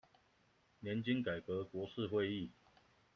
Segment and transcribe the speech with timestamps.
[0.79, 2.49] 年金改革國是會議